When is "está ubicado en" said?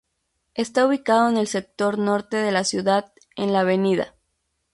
0.55-1.37